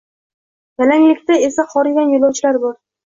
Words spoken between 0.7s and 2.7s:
Yalanglikda esa horigan yo’lovchilar